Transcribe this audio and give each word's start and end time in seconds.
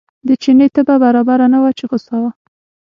د 0.27 0.29
چیني 0.41 0.67
طبع 0.75 0.95
برابره 1.03 1.45
نه 1.53 1.59
وه 1.63 1.71
په 1.79 1.85
غوسه 1.89 2.15
و. 2.21 2.23